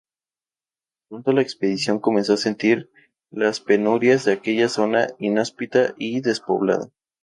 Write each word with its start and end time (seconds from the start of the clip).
Pronto 1.09 1.31
la 1.31 1.43
expedición 1.43 1.99
comenzó 1.99 2.33
a 2.33 2.37
sentir 2.37 2.89
las 3.29 3.59
penurias 3.59 4.25
de 4.25 4.33
aquella 4.33 4.67
zona 4.67 5.09
inhóspita 5.19 5.93
y 5.95 6.21
despoblada. 6.21 6.89